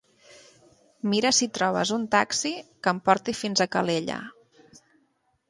[1.11, 4.19] Mira si trobes un taxi que em porti fins a Calella.